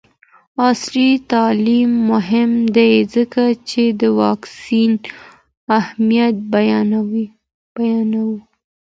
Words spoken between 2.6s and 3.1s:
دی